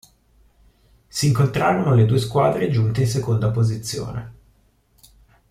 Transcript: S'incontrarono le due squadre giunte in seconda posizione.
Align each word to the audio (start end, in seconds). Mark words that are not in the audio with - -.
S'incontrarono 1.11 1.93
le 1.93 2.05
due 2.07 2.17
squadre 2.17 2.71
giunte 2.71 3.01
in 3.01 3.07
seconda 3.07 3.51
posizione. 3.51 4.33